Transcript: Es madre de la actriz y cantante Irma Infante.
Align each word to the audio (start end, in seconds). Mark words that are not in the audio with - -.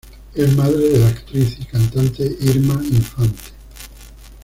Es 0.33 0.55
madre 0.57 0.89
de 0.89 0.97
la 0.97 1.09
actriz 1.09 1.59
y 1.59 1.65
cantante 1.65 2.23
Irma 2.39 2.73
Infante. 2.83 3.51